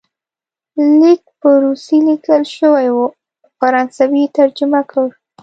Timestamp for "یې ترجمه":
4.23-4.81